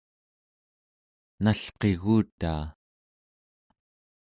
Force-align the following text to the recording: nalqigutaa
nalqigutaa 1.43 2.63